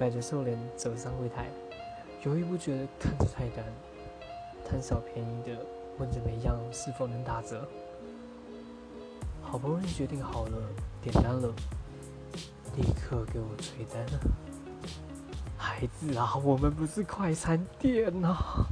[0.00, 1.44] 摆着瘦脸走上柜台，
[2.24, 3.62] 犹豫不决地看着菜单，
[4.66, 5.50] 贪小便宜的
[5.98, 7.68] 问着每样是否能打折。
[9.42, 10.52] 好不容易决定好了，
[11.02, 11.52] 点单了，
[12.76, 14.20] 立刻给我催单了。
[15.58, 18.66] 孩子啊，我们不是快餐店啊！